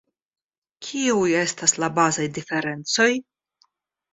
[0.87, 3.09] Kiuj estas la bazaj diferencoj?